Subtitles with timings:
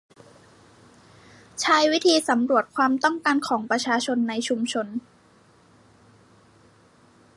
[1.61, 4.87] ใช้วิธีสำรวจความต้องการของประชาชนในชุมชน